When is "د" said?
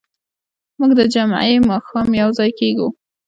0.99-1.01